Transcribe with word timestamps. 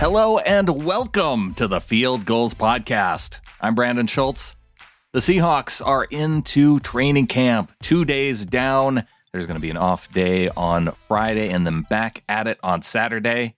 Hello 0.00 0.38
and 0.38 0.82
welcome 0.82 1.52
to 1.56 1.68
the 1.68 1.78
Field 1.78 2.24
Goals 2.24 2.54
Podcast. 2.54 3.38
I'm 3.60 3.74
Brandon 3.74 4.06
Schultz. 4.06 4.56
The 5.12 5.20
Seahawks 5.20 5.86
are 5.86 6.04
into 6.04 6.80
training 6.80 7.26
camp, 7.26 7.70
two 7.82 8.06
days 8.06 8.46
down. 8.46 9.04
There's 9.30 9.44
going 9.44 9.58
to 9.58 9.60
be 9.60 9.68
an 9.68 9.76
off 9.76 10.08
day 10.08 10.48
on 10.56 10.92
Friday 10.92 11.50
and 11.50 11.66
then 11.66 11.82
back 11.82 12.22
at 12.30 12.46
it 12.46 12.58
on 12.62 12.80
Saturday. 12.80 13.56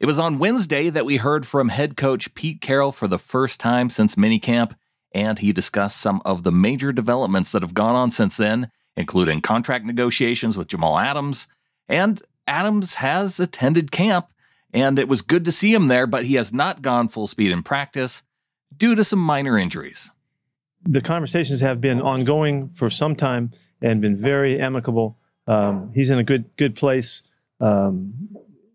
It 0.00 0.06
was 0.06 0.18
on 0.18 0.40
Wednesday 0.40 0.90
that 0.90 1.06
we 1.06 1.18
heard 1.18 1.46
from 1.46 1.68
head 1.68 1.96
coach 1.96 2.34
Pete 2.34 2.60
Carroll 2.60 2.90
for 2.90 3.06
the 3.06 3.16
first 3.16 3.60
time 3.60 3.88
since 3.88 4.16
minicamp, 4.16 4.74
and 5.14 5.38
he 5.38 5.52
discussed 5.52 6.00
some 6.00 6.20
of 6.24 6.42
the 6.42 6.50
major 6.50 6.90
developments 6.90 7.52
that 7.52 7.62
have 7.62 7.72
gone 7.72 7.94
on 7.94 8.10
since 8.10 8.36
then, 8.36 8.68
including 8.96 9.40
contract 9.40 9.84
negotiations 9.84 10.58
with 10.58 10.66
Jamal 10.66 10.98
Adams. 10.98 11.46
And 11.88 12.20
Adams 12.48 12.94
has 12.94 13.38
attended 13.38 13.92
camp, 13.92 14.26
and 14.72 14.98
it 14.98 15.08
was 15.08 15.22
good 15.22 15.44
to 15.44 15.52
see 15.52 15.74
him 15.74 15.88
there, 15.88 16.06
but 16.06 16.24
he 16.24 16.34
has 16.34 16.52
not 16.52 16.82
gone 16.82 17.08
full 17.08 17.26
speed 17.26 17.50
in 17.50 17.62
practice 17.62 18.22
due 18.76 18.94
to 18.94 19.04
some 19.04 19.18
minor 19.18 19.58
injuries 19.58 20.10
the 20.86 21.00
conversations 21.00 21.60
have 21.60 21.80
been 21.80 22.00
ongoing 22.00 22.70
for 22.74 22.90
some 22.90 23.14
time 23.14 23.50
and 23.80 24.00
been 24.00 24.16
very 24.16 24.60
amicable. 24.60 25.16
Um, 25.46 25.90
he's 25.94 26.10
in 26.10 26.18
a 26.18 26.24
good 26.24 26.56
good 26.56 26.76
place. 26.76 27.22
Um, 27.60 28.14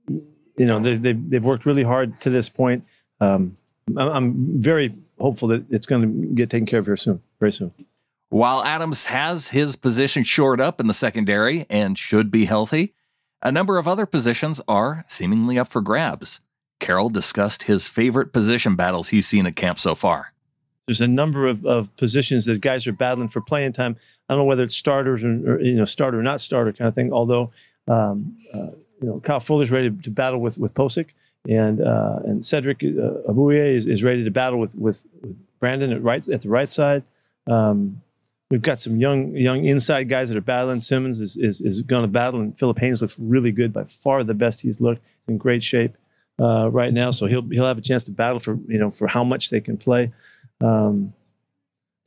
you 0.07 0.65
know, 0.65 0.79
they, 0.79 0.95
they've 0.95 1.29
they've 1.29 1.43
worked 1.43 1.65
really 1.65 1.83
hard 1.83 2.19
to 2.21 2.29
this 2.29 2.49
point. 2.49 2.85
Um, 3.19 3.57
I'm 3.97 4.61
very 4.61 4.95
hopeful 5.19 5.47
that 5.49 5.65
it's 5.69 5.85
going 5.85 6.01
to 6.01 6.27
get 6.33 6.49
taken 6.49 6.65
care 6.65 6.79
of 6.79 6.85
here 6.85 6.97
soon, 6.97 7.21
very 7.39 7.51
soon. 7.51 7.73
While 8.29 8.63
Adams 8.63 9.05
has 9.05 9.49
his 9.49 9.77
position 9.77 10.23
shored 10.23 10.59
up 10.59 10.81
in 10.81 10.87
the 10.87 10.93
secondary 10.93 11.65
and 11.69 11.97
should 11.97 12.29
be 12.29 12.45
healthy, 12.45 12.93
a 13.47 13.51
number 13.51 13.77
of 13.77 13.87
other 13.87 14.05
positions 14.05 14.61
are 14.67 15.05
seemingly 15.07 15.57
up 15.57 15.69
for 15.69 15.81
grabs. 15.81 16.41
Carroll 16.79 17.09
discussed 17.09 17.63
his 17.63 17.87
favorite 17.87 18.33
position 18.33 18.75
battles 18.75 19.09
he's 19.09 19.27
seen 19.27 19.45
at 19.45 19.55
camp 19.55 19.79
so 19.79 19.95
far 19.95 20.33
there's 20.87 21.01
a 21.01 21.07
number 21.07 21.47
of, 21.47 21.65
of 21.65 21.95
positions 21.97 22.45
that 22.45 22.61
guys 22.61 22.87
are 22.87 22.93
battling 22.93 23.27
for 23.27 23.41
playing 23.41 23.73
time. 23.73 23.97
I 24.27 24.33
don't 24.33 24.39
know 24.39 24.45
whether 24.45 24.63
it's 24.63 24.75
starters 24.75 25.23
or, 25.23 25.31
or 25.45 25.61
you 25.61 25.75
know 25.75 25.85
starter 25.85 26.19
or 26.19 26.23
not 26.23 26.41
starter 26.41 26.73
kind 26.73 26.87
of 26.87 26.95
thing. 26.95 27.11
Although 27.11 27.51
um, 27.87 28.35
uh, 28.53 28.71
you 29.01 29.07
know 29.07 29.19
Kyle 29.19 29.41
Fuller's 29.41 29.69
ready 29.69 29.91
to 29.91 30.09
battle 30.09 30.39
with 30.39 30.57
with 30.57 30.73
Pocic, 30.73 31.09
and 31.47 31.81
uh, 31.81 32.19
and 32.23 32.43
Cedric 32.43 32.83
uh, 32.83 33.47
is, 33.49 33.85
is 33.85 34.03
ready 34.03 34.23
to 34.23 34.31
battle 34.31 34.59
with, 34.59 34.75
with, 34.75 35.05
with 35.21 35.35
Brandon 35.59 35.91
at 35.91 36.01
right 36.01 36.27
at 36.29 36.41
the 36.41 36.49
right 36.49 36.69
side. 36.69 37.03
Um, 37.47 38.01
we've 38.49 38.61
got 38.61 38.79
some 38.79 38.97
young 38.97 39.35
young 39.35 39.65
inside 39.65 40.09
guys 40.09 40.29
that 40.29 40.37
are 40.37 40.41
battling. 40.41 40.81
Simmons 40.81 41.21
is 41.21 41.37
is, 41.37 41.61
is 41.61 41.81
going 41.81 42.03
to 42.03 42.07
battle, 42.07 42.39
and 42.39 42.57
Philip 42.57 42.79
Haynes 42.79 43.01
looks 43.01 43.17
really 43.19 43.51
good, 43.51 43.73
by 43.73 43.83
far 43.83 44.23
the 44.23 44.33
best 44.33 44.61
he's 44.61 44.81
looked. 44.81 45.01
He's 45.19 45.29
in 45.29 45.37
great 45.37 45.63
shape 45.63 45.97
uh, 46.39 46.69
right 46.69 46.93
now, 46.93 47.11
so 47.11 47.25
he'll 47.25 47.47
he'll 47.49 47.65
have 47.65 47.77
a 47.77 47.81
chance 47.81 48.03
to 48.05 48.11
battle 48.11 48.39
for 48.39 48.57
you 48.67 48.77
know 48.77 48.89
for 48.89 49.07
how 49.07 49.23
much 49.23 49.49
they 49.49 49.61
can 49.61 49.77
play. 49.77 50.11
Um, 50.61 51.13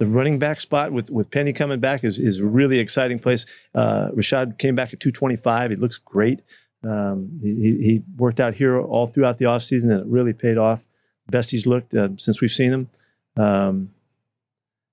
the 0.00 0.06
running 0.06 0.38
back 0.38 0.60
spot 0.60 0.92
with, 0.92 1.10
with 1.10 1.30
Penny 1.30 1.52
coming 1.52 1.78
back 1.78 2.04
is, 2.04 2.18
is 2.18 2.40
a 2.40 2.46
really 2.46 2.78
exciting 2.78 3.18
place. 3.18 3.44
Uh, 3.74 4.08
Rashaad 4.16 4.56
came 4.56 4.74
back 4.74 4.94
at 4.94 5.00
225. 5.00 5.72
He 5.72 5.76
looks 5.76 5.98
great. 5.98 6.40
Um, 6.82 7.38
he, 7.42 7.52
he, 7.52 8.02
worked 8.16 8.40
out 8.40 8.54
here 8.54 8.80
all 8.80 9.06
throughout 9.06 9.36
the 9.36 9.44
offseason 9.44 9.92
and 9.92 10.00
it 10.00 10.06
really 10.06 10.32
paid 10.32 10.56
off. 10.56 10.82
Best 11.28 11.50
he's 11.50 11.66
looked 11.66 11.94
uh, 11.94 12.08
since 12.16 12.40
we've 12.40 12.50
seen 12.50 12.72
him. 12.72 12.88
Um, 13.36 13.90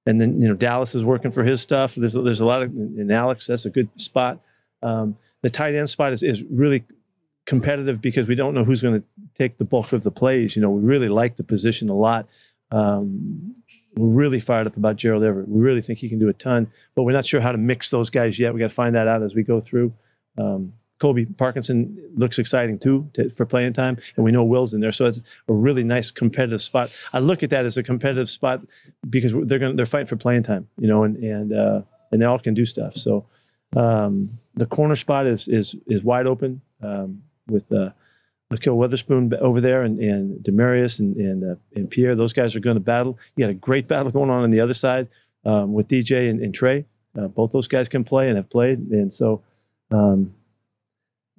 and 0.07 0.21
then, 0.21 0.41
you 0.41 0.47
know, 0.47 0.53
Dallas 0.53 0.95
is 0.95 1.03
working 1.03 1.31
for 1.31 1.43
his 1.43 1.61
stuff. 1.61 1.93
There's, 1.95 2.13
there's 2.13 2.39
a 2.39 2.45
lot 2.45 2.63
of, 2.63 2.69
in 2.71 3.11
Alex, 3.11 3.45
that's 3.45 3.65
a 3.65 3.69
good 3.69 3.89
spot. 3.97 4.39
Um, 4.81 5.17
the 5.41 5.49
tight 5.49 5.75
end 5.75 5.89
spot 5.89 6.13
is, 6.13 6.23
is 6.23 6.43
really 6.43 6.85
competitive 7.45 8.01
because 8.01 8.25
we 8.25 8.33
don't 8.33 8.53
know 8.53 8.63
who's 8.63 8.81
going 8.81 9.01
to 9.01 9.07
take 9.37 9.57
the 9.57 9.65
bulk 9.65 9.91
of 9.91 10.03
the 10.03 10.11
plays. 10.11 10.55
You 10.55 10.61
know, 10.61 10.69
we 10.69 10.81
really 10.81 11.09
like 11.09 11.35
the 11.35 11.43
position 11.43 11.89
a 11.89 11.93
lot. 11.93 12.25
Um, 12.71 13.53
we're 13.97 14.07
really 14.07 14.39
fired 14.39 14.65
up 14.65 14.77
about 14.77 14.95
Gerald 14.95 15.25
Everett. 15.25 15.49
We 15.49 15.59
really 15.61 15.81
think 15.81 15.99
he 15.99 16.07
can 16.07 16.19
do 16.19 16.29
a 16.29 16.33
ton, 16.33 16.71
but 16.95 17.03
we're 17.03 17.11
not 17.11 17.25
sure 17.25 17.41
how 17.41 17.51
to 17.51 17.57
mix 17.57 17.89
those 17.89 18.09
guys 18.09 18.39
yet. 18.39 18.53
We 18.53 18.61
got 18.61 18.69
to 18.69 18.75
find 18.75 18.95
that 18.95 19.09
out 19.09 19.23
as 19.23 19.35
we 19.35 19.43
go 19.43 19.59
through. 19.59 19.93
Um, 20.37 20.71
Colby 20.99 21.25
Parkinson 21.25 21.97
looks 22.15 22.39
exciting 22.39 22.79
too 22.79 23.09
to, 23.13 23.29
for 23.29 23.45
playing 23.45 23.73
time, 23.73 23.97
and 24.15 24.25
we 24.25 24.31
know 24.31 24.43
Will's 24.43 24.73
in 24.73 24.81
there, 24.81 24.91
so 24.91 25.05
it's 25.05 25.21
a 25.47 25.53
really 25.53 25.83
nice 25.83 26.11
competitive 26.11 26.61
spot. 26.61 26.91
I 27.13 27.19
look 27.19 27.43
at 27.43 27.49
that 27.51 27.65
as 27.65 27.77
a 27.77 27.83
competitive 27.83 28.29
spot 28.29 28.61
because 29.09 29.33
they're 29.47 29.59
going 29.59 29.75
they're 29.75 29.85
fighting 29.85 30.07
for 30.07 30.15
playing 30.15 30.43
time, 30.43 30.67
you 30.79 30.87
know, 30.87 31.03
and 31.03 31.17
and 31.17 31.53
uh, 31.53 31.81
and 32.11 32.21
they 32.21 32.25
all 32.25 32.39
can 32.39 32.53
do 32.53 32.65
stuff. 32.65 32.95
So 32.95 33.25
um, 33.75 34.39
the 34.55 34.65
corner 34.65 34.95
spot 34.95 35.27
is 35.27 35.47
is 35.47 35.75
is 35.87 36.03
wide 36.03 36.25
open 36.25 36.61
um, 36.81 37.21
with 37.47 37.71
uh, 37.71 37.91
Kill 38.55 38.77
Witherspoon 38.77 39.33
over 39.35 39.59
there 39.59 39.83
and, 39.83 39.99
and 39.99 40.43
Damarious 40.43 40.99
and, 40.99 41.15
and, 41.17 41.51
uh, 41.51 41.55
and 41.75 41.89
Pierre. 41.89 42.15
Those 42.15 42.33
guys 42.33 42.55
are 42.55 42.61
going 42.61 42.77
to 42.77 42.81
battle. 42.81 43.17
You 43.35 43.43
got 43.43 43.51
a 43.51 43.55
great 43.55 43.87
battle 43.87 44.11
going 44.11 44.29
on 44.29 44.43
on 44.43 44.51
the 44.51 44.61
other 44.61 44.73
side 44.73 45.09
um, 45.45 45.73
with 45.73 45.89
DJ 45.89 46.29
and, 46.29 46.39
and 46.41 46.53
Trey. 46.53 46.85
Uh, 47.17 47.27
both 47.27 47.51
those 47.51 47.67
guys 47.67 47.89
can 47.89 48.03
play 48.03 48.29
and 48.29 48.37
have 48.37 48.49
played. 48.49 48.79
And 48.79 49.11
so 49.11 49.41
um, 49.91 50.33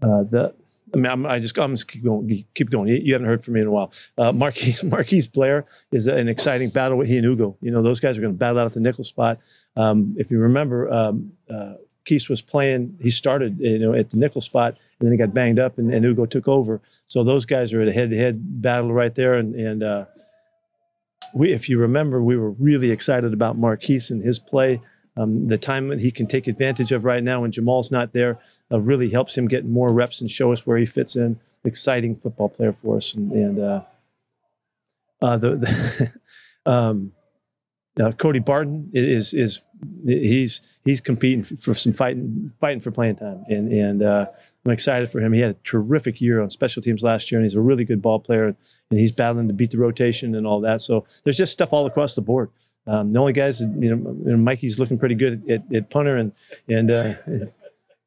uh, 0.03 0.23
the 0.25 0.55
I 0.95 0.97
mean, 0.97 1.07
I'm, 1.07 1.27
I 1.27 1.39
just 1.39 1.59
I'm 1.59 1.73
just 1.73 1.89
keep 1.89 2.05
going. 2.05 2.45
Keep 2.55 2.71
going. 2.71 2.89
You, 2.89 3.13
haven't 3.13 3.27
heard 3.27 3.45
from 3.45 3.55
me 3.55 3.61
in 3.61 3.67
a 3.67 3.71
while. 3.71 3.93
Uh, 4.17 4.33
Marquise 4.33 4.83
Marquise 4.85 5.27
Blair 5.27 5.67
is 5.93 6.07
an 6.07 6.29
exciting 6.29 6.71
battle 6.71 6.97
with 6.97 7.09
he 7.09 7.19
and 7.19 7.27
Ugo. 7.27 7.57
You 7.61 7.71
know, 7.71 7.83
those 7.83 8.01
guys 8.01 8.17
are 8.17 8.21
going 8.21 8.33
to 8.33 8.39
battle 8.39 8.59
out 8.59 8.67
at 8.67 8.73
the 8.73 8.81
nickel 8.81 9.05
spot. 9.05 9.39
Um, 9.77 10.15
if 10.19 10.31
you 10.31 10.39
remember, 10.39 10.91
um, 10.93 11.33
uh, 11.51 11.75
Keese 12.07 12.31
was 12.31 12.41
playing. 12.41 12.97
He 13.01 13.11
started, 13.11 13.59
you 13.61 13.79
know, 13.79 13.93
at 13.93 14.11
the 14.11 14.17
nickel 14.17 14.41
spot, 14.41 14.79
and 14.99 15.07
then 15.07 15.13
he 15.13 15.19
got 15.19 15.35
banged 15.35 15.59
up, 15.59 15.79
and, 15.79 15.93
and 15.93 16.05
Ugo 16.05 16.27
took 16.27 16.49
over. 16.49 16.81
So 17.07 17.23
those 17.23 17.45
guys 17.45 17.73
are 17.73 17.83
at 17.83 17.89
a 17.89 17.93
head-to-head 17.93 18.63
battle 18.63 18.93
right 18.93 19.15
there, 19.15 19.35
and 19.35 19.55
and 19.55 19.83
uh, 19.83 20.05
we, 21.35 21.53
if 21.53 21.69
you 21.69 21.79
remember, 21.79 22.23
we 22.23 22.37
were 22.37 22.53
really 22.53 22.91
excited 22.91 23.33
about 23.33 23.59
Marquise 23.59 24.11
and 24.11 24.23
his 24.23 24.39
play. 24.39 24.81
Um, 25.19 25.49
the 25.49 25.59
time 25.59 25.89
that 25.89 25.99
he 25.99 26.13
can 26.13 26.27
take 26.27 26.47
advantage 26.47 26.93
of 26.93 27.05
right 27.05 27.23
now 27.23 27.41
when 27.41 27.51
Jamal's 27.51 27.91
not 27.91 28.13
there 28.13 28.39
uh, 28.71 28.79
really 28.79 29.11
helps 29.11 29.37
him 29.37 29.49
get 29.49 29.67
more 29.67 29.93
reps 29.93 30.21
and 30.21 30.31
show 30.31 30.53
us 30.53 30.65
where 30.65 30.79
he 30.79 30.87
fits 30.87 31.17
in. 31.17 31.41
Exciting 31.65 32.15
football 32.15 32.49
player 32.49 32.73
for 32.73 32.97
us, 32.97 33.15
and, 33.15 33.33
and 33.33 33.59
uh, 33.59 33.81
uh, 35.21 35.37
the, 35.37 35.57
the 35.57 36.13
um, 36.71 37.13
uh, 38.01 38.13
Cody 38.13 38.39
Barton 38.39 38.91
is 38.95 39.35
is 39.35 39.61
he's 40.07 40.61
he's 40.85 41.01
competing 41.01 41.43
for 41.43 41.75
some 41.75 41.93
fighting 41.93 42.53
fighting 42.61 42.81
for 42.81 42.93
playing 42.93 43.17
time, 43.17 43.45
and 43.49 43.73
and 43.73 44.03
uh, 44.05 44.27
I'm 44.65 44.71
excited 44.71 45.11
for 45.11 45.21
him. 45.21 45.33
He 45.33 45.41
had 45.41 45.51
a 45.51 45.57
terrific 45.65 46.21
year 46.21 46.41
on 46.41 46.49
special 46.51 46.81
teams 46.81 47.03
last 47.03 47.33
year, 47.33 47.41
and 47.41 47.45
he's 47.45 47.57
a 47.57 47.61
really 47.61 47.85
good 47.85 48.01
ball 48.01 48.21
player, 48.21 48.45
and 48.47 48.57
he's 48.91 49.13
battling 49.13 49.49
to 49.49 49.55
beat 49.55 49.73
the 49.73 49.79
rotation 49.79 50.37
and 50.37 50.47
all 50.47 50.61
that. 50.61 50.81
So 50.81 51.07
there's 51.25 51.37
just 51.37 51.53
stuff 51.53 51.73
all 51.73 51.87
across 51.87 52.15
the 52.15 52.23
board. 52.23 52.51
Um, 52.89 53.13
the 53.13 53.19
only 53.19 53.33
guys, 53.33 53.61
you 53.61 53.95
know, 53.95 54.37
Mikey's 54.37 54.79
looking 54.79 54.99
pretty 54.99 55.15
good 55.15 55.49
at, 55.51 55.63
at 55.75 55.91
punter, 55.91 56.17
and 56.17 56.33
and 56.69 56.91
uh, 56.91 57.15
you 57.27 57.53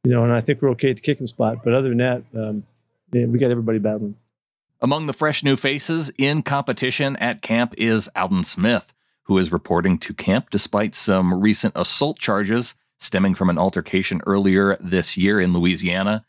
know, 0.03 0.23
and 0.23 0.33
I 0.33 0.41
think 0.41 0.61
we're 0.61 0.71
okay 0.71 0.89
at 0.89 0.95
the 0.97 1.01
kicking 1.01 1.27
spot. 1.27 1.63
But 1.63 1.73
other 1.73 1.89
than 1.89 1.99
that, 1.99 2.23
um, 2.35 2.63
yeah, 3.11 3.25
we 3.25 3.37
got 3.39 3.51
everybody 3.51 3.79
battling. 3.79 4.15
Among 4.81 5.05
the 5.05 5.13
fresh 5.13 5.43
new 5.43 5.55
faces 5.55 6.11
in 6.17 6.41
competition 6.41 7.15
at 7.17 7.43
camp 7.43 7.75
is 7.77 8.09
Aldon 8.15 8.43
Smith 8.43 8.93
who 9.31 9.37
is 9.37 9.51
reporting 9.51 9.97
to 9.97 10.13
camp 10.13 10.49
despite 10.49 10.93
some 10.93 11.33
recent 11.33 11.73
assault 11.73 12.19
charges 12.19 12.75
stemming 12.97 13.33
from 13.33 13.49
an 13.49 13.57
altercation 13.57 14.21
earlier 14.27 14.75
this 14.81 15.15
year 15.15 15.39
in 15.39 15.53
Louisiana. 15.53 16.25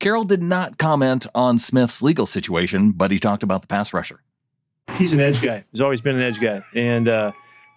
Carroll 0.00 0.24
did 0.24 0.42
not 0.42 0.78
comment 0.78 1.26
on 1.34 1.58
Smith's 1.58 2.00
legal 2.00 2.24
situation, 2.24 2.92
but 2.92 3.10
he 3.10 3.18
talked 3.18 3.42
about 3.42 3.60
the 3.60 3.68
pass 3.68 3.92
rusher. 3.92 4.22
He's 4.96 5.12
an 5.12 5.20
edge 5.20 5.42
guy. 5.42 5.64
He's 5.70 5.82
always 5.82 6.00
been 6.00 6.16
an 6.16 6.22
edge 6.22 6.40
guy. 6.40 6.64
And 6.74 7.08
uh, 7.08 7.32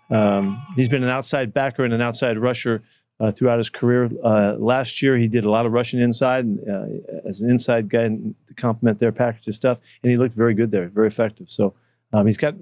um, 0.10 0.62
he's 0.76 0.90
been 0.90 1.04
an 1.04 1.10
outside 1.10 1.54
backer 1.54 1.84
and 1.84 1.94
an 1.94 2.02
outside 2.02 2.38
rusher 2.38 2.84
uh, 3.20 3.32
throughout 3.32 3.58
his 3.58 3.70
career. 3.70 4.10
Uh, 4.24 4.56
last 4.58 5.02
year, 5.02 5.18
he 5.18 5.28
did 5.28 5.46
a 5.46 5.50
lot 5.50 5.66
of 5.66 5.72
rushing 5.72 6.00
inside 6.00 6.46
and, 6.46 6.60
uh, 6.70 7.28
as 7.28 7.42
an 7.42 7.50
inside 7.50 7.90
guy 7.90 8.08
to 8.08 8.54
complement 8.56 9.00
their 9.00 9.12
package 9.12 9.48
of 9.48 9.56
stuff. 9.56 9.78
And 10.04 10.12
he 10.12 10.18
looked 10.18 10.36
very 10.36 10.54
good 10.54 10.72
there, 10.72 10.88
very 10.88 11.08
effective. 11.08 11.50
So 11.50 11.74
um, 12.14 12.26
he's 12.26 12.38
got, 12.38 12.56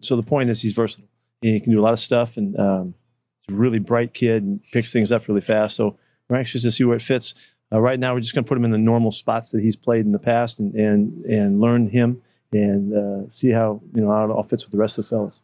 so 0.00 0.16
the 0.16 0.22
point 0.22 0.50
is 0.50 0.60
he's 0.60 0.72
versatile 0.72 1.06
he 1.40 1.60
can 1.60 1.72
do 1.72 1.80
a 1.80 1.82
lot 1.82 1.92
of 1.92 1.98
stuff, 1.98 2.36
and 2.36 2.58
um, 2.58 2.94
he's 3.46 3.54
a 3.54 3.58
really 3.58 3.78
bright 3.78 4.14
kid 4.14 4.42
and 4.42 4.62
picks 4.72 4.92
things 4.92 5.10
up 5.10 5.26
really 5.28 5.40
fast. 5.40 5.76
So 5.76 5.96
we're 6.28 6.36
anxious 6.36 6.62
to 6.62 6.70
see 6.70 6.84
where 6.84 6.96
it 6.96 7.02
fits. 7.02 7.34
Uh, 7.72 7.80
right 7.80 7.98
now, 7.98 8.14
we're 8.14 8.20
just 8.20 8.34
going 8.34 8.44
to 8.44 8.48
put 8.48 8.58
him 8.58 8.64
in 8.64 8.72
the 8.72 8.78
normal 8.78 9.10
spots 9.10 9.50
that 9.50 9.62
he's 9.62 9.76
played 9.76 10.04
in 10.04 10.12
the 10.12 10.18
past, 10.18 10.58
and 10.58 10.74
and 10.74 11.24
and 11.24 11.60
learn 11.60 11.88
him 11.88 12.20
and 12.52 12.94
uh, 12.94 13.30
see 13.30 13.50
how 13.50 13.80
you 13.94 14.02
know 14.02 14.10
how 14.10 14.24
it 14.24 14.30
all 14.30 14.42
fits 14.42 14.64
with 14.64 14.72
the 14.72 14.78
rest 14.78 14.98
of 14.98 15.04
the 15.04 15.08
fellas. 15.08 15.40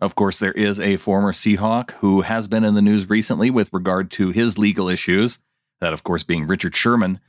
Of 0.00 0.14
course, 0.14 0.38
there 0.38 0.52
is 0.52 0.80
a 0.80 0.96
former 0.96 1.32
Seahawk 1.32 1.90
who 2.00 2.22
has 2.22 2.48
been 2.48 2.64
in 2.64 2.74
the 2.74 2.82
news 2.82 3.10
recently 3.10 3.50
with 3.50 3.72
regard 3.72 4.10
to 4.12 4.30
his 4.30 4.56
legal 4.56 4.88
issues. 4.88 5.40
That, 5.80 5.92
of 5.92 6.02
course, 6.04 6.22
being 6.22 6.46
Richard 6.46 6.74
Sherman. 6.74 7.20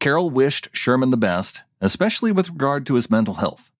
Carroll 0.00 0.30
wished 0.30 0.68
Sherman 0.72 1.10
the 1.10 1.16
best, 1.16 1.62
especially 1.80 2.32
with 2.32 2.50
regard 2.50 2.84
to 2.86 2.94
his 2.94 3.10
mental 3.10 3.34
health. 3.34 3.70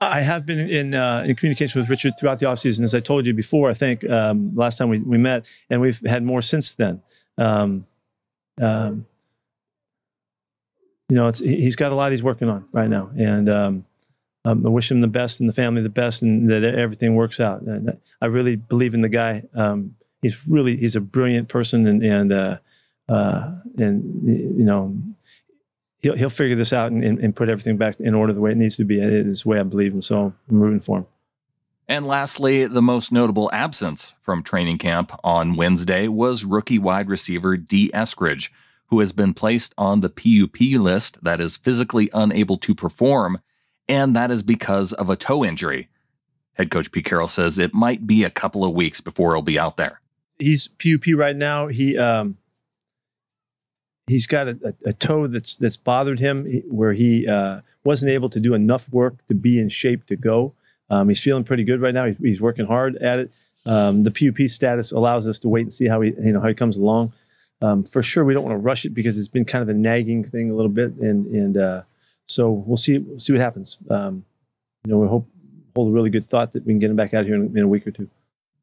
I 0.00 0.20
have 0.20 0.44
been 0.44 0.70
in 0.70 0.94
uh, 0.94 1.24
in 1.26 1.34
communication 1.36 1.80
with 1.80 1.88
Richard 1.88 2.14
throughout 2.18 2.38
the 2.38 2.46
offseason, 2.46 2.82
as 2.82 2.94
I 2.94 3.00
told 3.00 3.26
you 3.26 3.32
before. 3.32 3.70
I 3.70 3.74
think 3.74 4.08
um, 4.08 4.54
last 4.54 4.76
time 4.76 4.88
we, 4.88 4.98
we 4.98 5.18
met, 5.18 5.48
and 5.70 5.80
we've 5.80 6.00
had 6.06 6.22
more 6.22 6.42
since 6.42 6.74
then. 6.74 7.02
Um, 7.38 7.86
um, 8.60 9.06
you 11.08 11.16
know, 11.16 11.30
he's 11.32 11.76
got 11.76 11.92
a 11.92 11.94
lot 11.94 12.12
he's 12.12 12.22
working 12.22 12.48
on 12.48 12.66
right 12.72 12.88
now, 12.88 13.10
and 13.16 13.48
um, 14.46 14.64
I 14.64 14.68
wish 14.68 14.92
him 14.92 15.00
the 15.00 15.08
best 15.08 15.40
and 15.40 15.48
the 15.48 15.52
family 15.52 15.82
the 15.82 15.88
best, 15.88 16.22
and 16.22 16.48
that 16.48 16.62
everything 16.62 17.16
works 17.16 17.40
out. 17.40 17.62
And 17.62 17.98
I 18.22 18.26
really 18.26 18.54
believe 18.54 18.94
in 18.94 19.00
the 19.00 19.08
guy. 19.08 19.42
Um, 19.54 19.96
he's 20.22 20.36
really 20.46 20.76
he's 20.76 20.94
a 20.94 21.00
brilliant 21.00 21.48
person, 21.48 21.84
and 21.88 22.02
and 22.04 22.32
uh, 22.32 22.58
uh, 23.08 23.50
and 23.76 24.22
you 24.24 24.64
know 24.64 24.96
he'll 26.02 26.16
he'll 26.16 26.30
figure 26.30 26.54
this 26.54 26.72
out 26.72 26.92
and, 26.92 27.02
and, 27.02 27.18
and, 27.18 27.34
put 27.34 27.48
everything 27.48 27.76
back 27.76 27.98
in 27.98 28.14
order 28.14 28.32
the 28.32 28.40
way 28.40 28.52
it 28.52 28.56
needs 28.56 28.76
to 28.76 28.84
be. 28.84 29.00
It's 29.00 29.42
the 29.42 29.48
way 29.48 29.58
I 29.58 29.64
believe, 29.64 29.92
and 29.92 30.04
so 30.04 30.32
I'm 30.48 30.60
rooting 30.60 30.80
for 30.80 30.98
him. 30.98 31.06
And 31.88 32.06
lastly, 32.06 32.66
the 32.66 32.82
most 32.82 33.10
notable 33.10 33.50
absence 33.52 34.14
from 34.20 34.44
training 34.44 34.78
camp 34.78 35.10
on 35.24 35.56
Wednesday 35.56 36.06
was 36.06 36.44
rookie 36.44 36.78
wide 36.78 37.08
receiver 37.08 37.56
D. 37.56 37.90
Eskridge, 37.92 38.50
who 38.90 39.00
has 39.00 39.10
been 39.10 39.34
placed 39.34 39.74
on 39.76 40.02
the 40.02 40.08
PUP 40.08 40.80
list 40.80 41.22
that 41.24 41.40
is 41.40 41.56
physically 41.56 42.10
unable 42.14 42.58
to 42.58 42.76
perform 42.76 43.40
and 43.88 44.16
that 44.16 44.30
is 44.30 44.42
because 44.42 44.92
of 44.92 45.10
a 45.10 45.16
toe 45.16 45.44
injury. 45.44 45.88
Head 46.54 46.70
coach 46.70 46.90
Pete 46.90 47.04
Carroll 47.04 47.28
says 47.28 47.58
it 47.58 47.74
might 47.74 48.06
be 48.06 48.24
a 48.24 48.30
couple 48.30 48.64
of 48.64 48.72
weeks 48.74 49.00
before 49.00 49.34
he'll 49.34 49.42
be 49.42 49.58
out 49.58 49.76
there. 49.76 50.00
He's 50.38 50.68
PUP 50.68 51.04
right 51.14 51.36
now. 51.36 51.68
He 51.68 51.96
um, 51.98 52.38
he's 54.06 54.26
got 54.26 54.48
a, 54.48 54.58
a, 54.64 54.88
a, 54.90 54.92
toe 54.92 55.26
that's 55.26 55.56
that's 55.56 55.76
bothered 55.76 56.18
him 56.18 56.46
where 56.68 56.92
he 56.92 57.26
uh, 57.26 57.60
wasn't 57.84 58.10
able 58.10 58.30
to 58.30 58.40
do 58.40 58.54
enough 58.54 58.88
work 58.90 59.26
to 59.28 59.34
be 59.34 59.58
in 59.58 59.68
shape 59.68 60.06
to 60.06 60.16
go. 60.16 60.54
Um, 60.88 61.08
he's 61.08 61.20
feeling 61.20 61.44
pretty 61.44 61.64
good 61.64 61.80
right 61.80 61.94
now. 61.94 62.06
He's, 62.06 62.16
he's 62.18 62.40
working 62.40 62.66
hard 62.66 62.96
at 62.96 63.18
it. 63.18 63.30
Um, 63.64 64.04
the 64.04 64.10
PUP 64.10 64.48
status 64.48 64.92
allows 64.92 65.26
us 65.26 65.38
to 65.40 65.48
wait 65.48 65.62
and 65.62 65.74
see 65.74 65.88
how 65.88 66.00
he 66.00 66.12
you 66.18 66.32
know 66.32 66.40
how 66.40 66.48
he 66.48 66.54
comes 66.54 66.76
along. 66.76 67.12
Um, 67.62 67.84
for 67.84 68.02
sure, 68.02 68.24
we 68.24 68.34
don't 68.34 68.44
want 68.44 68.54
to 68.54 68.58
rush 68.58 68.84
it 68.84 68.90
because 68.90 69.18
it's 69.18 69.28
been 69.28 69.44
kind 69.44 69.62
of 69.62 69.68
a 69.68 69.74
nagging 69.74 70.24
thing 70.24 70.50
a 70.50 70.54
little 70.54 70.70
bit, 70.70 70.92
and 70.94 71.26
and 71.26 71.56
uh, 71.56 71.82
so 72.26 72.50
we'll 72.50 72.76
see 72.76 72.98
we'll 72.98 73.20
see 73.20 73.32
what 73.32 73.40
happens. 73.40 73.78
Um, 73.90 74.24
you 74.84 74.92
know, 74.92 74.98
we 74.98 75.08
hope 75.08 75.28
hold 75.74 75.88
a 75.88 75.92
really 75.92 76.10
good 76.10 76.28
thought 76.28 76.52
that 76.52 76.64
we 76.64 76.72
can 76.72 76.78
get 76.78 76.90
him 76.90 76.96
back 76.96 77.14
out 77.14 77.24
here 77.24 77.34
in, 77.34 77.56
in 77.56 77.62
a 77.62 77.68
week 77.68 77.86
or 77.86 77.90
two. 77.90 78.08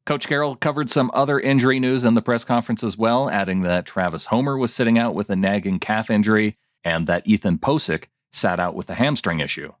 Coach 0.04 0.28
Carroll 0.28 0.56
covered 0.56 0.90
some 0.90 1.10
other 1.14 1.40
injury 1.40 1.80
news 1.80 2.04
in 2.04 2.14
the 2.14 2.20
press 2.20 2.44
conference 2.44 2.84
as 2.84 2.98
well, 2.98 3.30
adding 3.30 3.62
that 3.62 3.86
Travis 3.86 4.26
Homer 4.26 4.58
was 4.58 4.74
sitting 4.74 4.98
out 4.98 5.14
with 5.14 5.30
a 5.30 5.36
nagging 5.36 5.78
calf 5.78 6.10
injury 6.10 6.58
and 6.84 7.06
that 7.06 7.26
Ethan 7.26 7.58
Pocic 7.58 8.04
sat 8.30 8.60
out 8.60 8.74
with 8.74 8.90
a 8.90 8.94
hamstring 8.94 9.40
issue. 9.40 9.72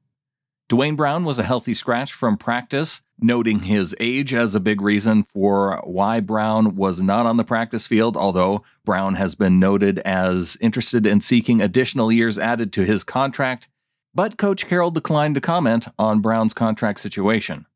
Duane 0.70 0.96
Brown 0.96 1.24
was 1.24 1.38
a 1.38 1.42
healthy 1.42 1.74
scratch 1.74 2.14
from 2.14 2.38
practice, 2.38 3.02
noting 3.20 3.64
his 3.64 3.94
age 4.00 4.32
as 4.32 4.54
a 4.54 4.60
big 4.60 4.80
reason 4.80 5.22
for 5.22 5.82
why 5.84 6.20
Brown 6.20 6.74
was 6.74 7.02
not 7.02 7.26
on 7.26 7.36
the 7.36 7.44
practice 7.44 7.86
field, 7.86 8.16
although 8.16 8.62
Brown 8.82 9.16
has 9.16 9.34
been 9.34 9.60
noted 9.60 9.98
as 10.00 10.56
interested 10.62 11.04
in 11.04 11.20
seeking 11.20 11.60
additional 11.60 12.10
years 12.10 12.38
added 12.38 12.72
to 12.72 12.86
his 12.86 13.04
contract 13.04 13.68
but 14.14 14.38
Coach 14.38 14.66
Carroll 14.66 14.90
declined 14.90 15.34
to 15.34 15.40
comment 15.40 15.88
on 15.98 16.20
Brown's 16.20 16.54
contract 16.54 17.00
situation. 17.00 17.66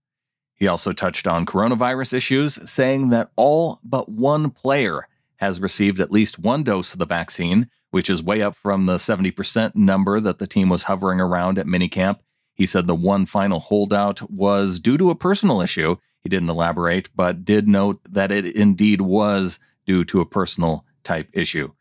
He 0.55 0.67
also 0.67 0.93
touched 0.93 1.26
on 1.26 1.46
coronavirus 1.46 2.14
issues, 2.14 2.70
saying 2.70 3.11
that 3.11 3.31
all 3.37 3.81
but 3.85 4.08
one 4.08 4.50
player 4.50 5.06
has 5.37 5.61
received 5.61 6.00
at 6.00 6.11
least 6.11 6.38
one 6.38 6.64
dose 6.64 6.93
of 6.93 6.99
the 6.99 7.06
vaccine, 7.06 7.69
which 7.90 8.11
is 8.11 8.23
way 8.23 8.43
up 8.43 8.55
from 8.55 8.87
the 8.87 8.96
70% 8.96 9.76
number 9.76 10.20
that 10.20 10.38
the 10.38 10.46
team 10.46 10.69
was 10.69 10.85
hovering 10.85 11.20
around 11.20 11.58
at 11.58 11.67
minicamp. 11.67 12.19
He 12.55 12.67
said 12.67 12.87
the 12.87 12.94
one 12.94 13.25
final 13.25 13.61
holdout 13.61 14.29
was 14.31 14.81
due 14.81 14.99
to 14.99 15.11
a 15.11 15.14
personal 15.14 15.61
issue. 15.61 15.96
He 16.20 16.29
didn't 16.29 16.50
elaborate, 16.50 17.08
but 17.14 17.44
did 17.44 17.69
note 17.69 18.00
that 18.08 18.32
it 18.32 18.44
indeed 18.44 19.00
was 19.00 19.61
due 19.87 20.05
to 20.06 20.20
a 20.20 20.26
personal 20.26 20.84
type 21.05 21.29
issue. 21.32 21.73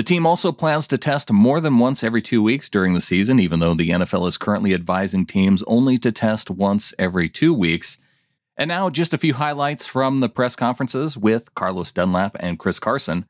The 0.00 0.04
team 0.04 0.24
also 0.24 0.50
plans 0.50 0.88
to 0.88 0.96
test 0.96 1.30
more 1.30 1.60
than 1.60 1.78
once 1.78 2.02
every 2.02 2.22
two 2.22 2.42
weeks 2.42 2.70
during 2.70 2.94
the 2.94 3.02
season, 3.02 3.38
even 3.38 3.60
though 3.60 3.74
the 3.74 3.90
NFL 3.90 4.26
is 4.28 4.38
currently 4.38 4.72
advising 4.72 5.26
teams 5.26 5.62
only 5.66 5.98
to 5.98 6.10
test 6.10 6.48
once 6.48 6.94
every 6.98 7.28
two 7.28 7.52
weeks. 7.52 7.98
And 8.56 8.68
now, 8.68 8.88
just 8.88 9.12
a 9.12 9.18
few 9.18 9.34
highlights 9.34 9.84
from 9.84 10.20
the 10.20 10.30
press 10.30 10.56
conferences 10.56 11.18
with 11.18 11.54
Carlos 11.54 11.92
Dunlap 11.92 12.34
and 12.40 12.58
Chris 12.58 12.80
Carson. 12.80 13.26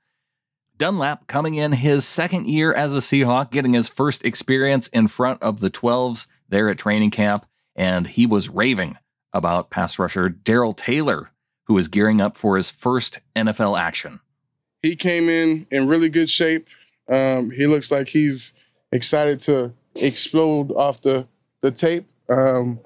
Dunlap 0.77 1.27
coming 1.27 1.57
in 1.57 1.73
his 1.73 2.07
second 2.07 2.47
year 2.47 2.73
as 2.73 2.95
a 2.95 2.99
Seahawk, 2.99 3.51
getting 3.51 3.73
his 3.73 3.89
first 3.89 4.25
experience 4.25 4.87
in 4.87 5.09
front 5.09 5.43
of 5.43 5.59
the 5.59 5.73
12s 5.73 6.29
there 6.51 6.71
at 6.71 6.79
training 6.79 7.11
camp, 7.11 7.47
and 7.75 8.07
he 8.07 8.27
was 8.27 8.49
raving 8.49 8.97
about 9.33 9.71
pass 9.71 9.99
rusher 9.99 10.29
Darrell 10.29 10.75
Taylor, 10.75 11.33
who 11.65 11.77
is 11.77 11.89
gearing 11.89 12.21
up 12.21 12.37
for 12.37 12.57
his 12.57 12.71
first 12.71 13.19
NFL 13.35 13.77
action 13.77 14.21
he 14.83 14.97
came 14.97 15.29
in 15.29 15.67
in 15.71 15.87
really 15.87 16.09
good 16.09 16.29
shape. 16.29 16.69
Um, 17.09 17.51
he 17.51 17.67
looks 17.67 17.91
like 17.91 18.09
he's 18.09 18.53
excited 18.93 19.41
to 19.41 19.73
explode 19.97 20.71
off 20.73 21.03
the 21.03 21.27
the 21.61 21.71
tape. 21.71 22.07
Um, 22.29 22.81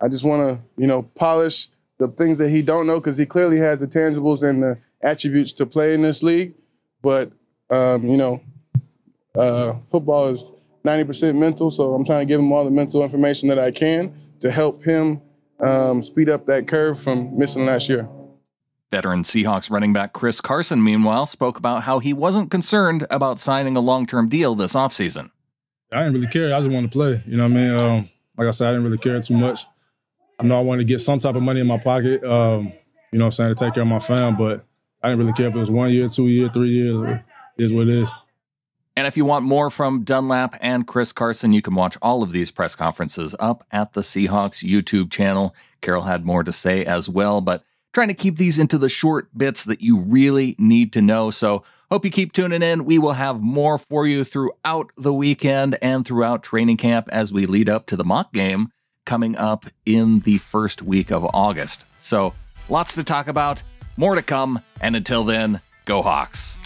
I 0.00 0.08
just 0.08 0.24
want 0.24 0.42
to, 0.42 0.80
you 0.80 0.88
know, 0.88 1.02
polish 1.02 1.68
the 1.98 2.08
things 2.08 2.38
that 2.38 2.48
he 2.48 2.62
don't 2.62 2.86
know 2.86 2.98
because 2.98 3.16
he 3.16 3.26
clearly 3.26 3.58
has 3.58 3.78
the 3.78 3.86
tangibles 3.86 4.42
and 4.42 4.62
the 4.62 4.78
attributes 5.02 5.52
to 5.52 5.66
play 5.66 5.94
in 5.94 6.02
this 6.02 6.22
league. 6.22 6.54
But 7.02 7.30
um, 7.70 8.06
you 8.06 8.16
know, 8.16 8.42
uh, 9.34 9.74
football 9.88 10.28
is 10.28 10.52
90% 10.84 11.36
mental, 11.36 11.70
so 11.70 11.94
I'm 11.94 12.04
trying 12.04 12.20
to 12.20 12.26
give 12.26 12.40
him 12.40 12.50
all 12.52 12.64
the 12.64 12.70
mental 12.70 13.02
information 13.02 13.48
that 13.48 13.58
I 13.58 13.70
can 13.70 14.14
to 14.40 14.50
help 14.50 14.82
him 14.84 15.20
um, 15.60 16.02
speed 16.02 16.28
up 16.28 16.46
that 16.46 16.66
curve 16.66 17.00
from 17.00 17.38
missing 17.38 17.64
last 17.64 17.88
year. 17.88 18.08
Veteran 18.92 19.22
Seahawks 19.22 19.70
running 19.70 19.94
back 19.94 20.12
Chris 20.12 20.42
Carson, 20.42 20.84
meanwhile, 20.84 21.24
spoke 21.24 21.56
about 21.56 21.84
how 21.84 21.98
he 21.98 22.12
wasn't 22.12 22.50
concerned 22.50 23.06
about 23.08 23.38
signing 23.38 23.74
a 23.74 23.80
long 23.80 24.04
term 24.06 24.28
deal 24.28 24.54
this 24.54 24.74
offseason. 24.74 25.30
I 25.90 26.04
didn't 26.04 26.12
really 26.12 26.26
care. 26.26 26.54
I 26.54 26.58
just 26.58 26.70
wanted 26.70 26.92
to 26.92 26.94
play. 26.94 27.22
You 27.26 27.38
know 27.38 27.44
what 27.44 27.52
I 27.52 27.54
mean? 27.54 27.80
Um, 27.80 28.08
like 28.36 28.48
I 28.48 28.50
said, 28.50 28.68
I 28.68 28.72
didn't 28.72 28.84
really 28.84 28.98
care 28.98 29.18
too 29.22 29.36
much. 29.36 29.64
I 30.38 30.44
know 30.44 30.58
I 30.58 30.60
wanted 30.60 30.82
to 30.82 30.84
get 30.84 31.00
some 31.00 31.18
type 31.18 31.34
of 31.34 31.42
money 31.42 31.60
in 31.60 31.66
my 31.66 31.78
pocket, 31.78 32.22
um, 32.22 32.70
you 33.12 33.18
know 33.18 33.24
what 33.24 33.26
I'm 33.26 33.32
saying, 33.32 33.54
to 33.54 33.64
take 33.64 33.72
care 33.72 33.82
of 33.82 33.88
my 33.88 33.98
fam, 33.98 34.36
but 34.36 34.66
I 35.02 35.08
didn't 35.08 35.20
really 35.20 35.32
care 35.32 35.48
if 35.48 35.54
it 35.54 35.58
was 35.58 35.70
one 35.70 35.90
year, 35.90 36.10
two 36.10 36.28
year, 36.28 36.50
three 36.50 36.70
years. 36.70 37.20
It 37.56 37.64
is 37.64 37.72
what 37.72 37.88
it 37.88 37.94
is. 37.94 38.12
And 38.94 39.06
if 39.06 39.16
you 39.16 39.24
want 39.24 39.46
more 39.46 39.70
from 39.70 40.04
Dunlap 40.04 40.58
and 40.60 40.86
Chris 40.86 41.12
Carson, 41.12 41.52
you 41.52 41.62
can 41.62 41.74
watch 41.74 41.96
all 42.02 42.22
of 42.22 42.32
these 42.32 42.50
press 42.50 42.76
conferences 42.76 43.34
up 43.40 43.66
at 43.72 43.94
the 43.94 44.02
Seahawks 44.02 44.62
YouTube 44.62 45.10
channel. 45.10 45.54
Carroll 45.80 46.02
had 46.02 46.26
more 46.26 46.44
to 46.44 46.52
say 46.52 46.84
as 46.84 47.08
well, 47.08 47.40
but 47.40 47.64
trying 47.92 48.08
to 48.08 48.14
keep 48.14 48.36
these 48.36 48.58
into 48.58 48.78
the 48.78 48.88
short 48.88 49.28
bits 49.36 49.64
that 49.64 49.80
you 49.80 49.98
really 49.98 50.56
need 50.58 50.92
to 50.94 51.02
know. 51.02 51.30
So, 51.30 51.64
hope 51.90 52.04
you 52.04 52.10
keep 52.10 52.32
tuning 52.32 52.62
in. 52.62 52.84
We 52.84 52.98
will 52.98 53.12
have 53.12 53.42
more 53.42 53.76
for 53.76 54.06
you 54.06 54.24
throughout 54.24 54.90
the 54.96 55.12
weekend 55.12 55.78
and 55.82 56.06
throughout 56.06 56.42
training 56.42 56.78
camp 56.78 57.08
as 57.12 57.32
we 57.32 57.44
lead 57.46 57.68
up 57.68 57.86
to 57.86 57.96
the 57.96 58.04
mock 58.04 58.32
game 58.32 58.72
coming 59.04 59.36
up 59.36 59.66
in 59.84 60.20
the 60.20 60.38
first 60.38 60.80
week 60.82 61.10
of 61.10 61.24
August. 61.34 61.86
So, 61.98 62.34
lots 62.68 62.94
to 62.94 63.04
talk 63.04 63.28
about, 63.28 63.62
more 63.96 64.14
to 64.14 64.22
come, 64.22 64.62
and 64.80 64.96
until 64.96 65.24
then, 65.24 65.60
go 65.84 66.02
Hawks. 66.02 66.58